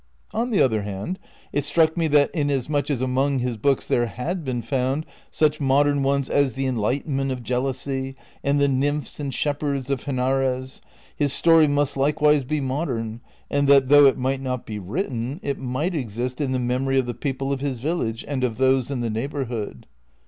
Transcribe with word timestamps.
On 0.33 0.49
the 0.49 0.59
other 0.59 0.81
hand, 0.81 1.19
it 1.53 1.63
struck 1.63 1.95
me 1.95 2.07
that, 2.07 2.31
inasmuch 2.33 2.89
as 2.89 3.01
among 3.01 3.37
his 3.37 3.55
books 3.55 3.87
there 3.87 4.07
had 4.07 4.43
been 4.43 4.63
found 4.63 5.05
such 5.29 5.61
modern 5.61 6.01
ones 6.01 6.27
as" 6.27 6.53
The 6.55 6.65
En 6.65 6.75
lightenment 6.77 7.31
of 7.31 7.43
Jealousy" 7.43 8.15
and" 8.43 8.59
The 8.59 8.67
Nymphs 8.67 9.19
and 9.19 9.31
Shepherds 9.31 9.91
of 9.91 10.05
Henares," 10.05 10.81
his 11.15 11.33
story 11.33 11.67
must 11.67 11.97
likewise 11.97 12.43
be 12.43 12.59
modern, 12.59 13.21
and 13.47 13.67
that 13.67 13.89
though 13.89 14.07
it 14.07 14.17
might 14.17 14.41
not 14.41 14.65
be 14.65 14.79
written, 14.79 15.39
it 15.43 15.59
might 15.59 15.93
exist 15.93 16.41
in 16.41 16.51
the 16.51 16.57
memory 16.57 16.97
of 16.97 17.05
the 17.05 17.13
people 17.13 17.53
of 17.53 17.61
his 17.61 17.77
village 17.77 18.25
and 18.27 18.43
of 18.43 18.57
those 18.57 18.89
in 18.89 19.01
the 19.01 19.09
neighborhood. 19.11 19.85